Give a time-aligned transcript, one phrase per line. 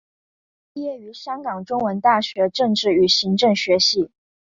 [0.73, 4.09] 毕业于香港中文大学政治与行政学系。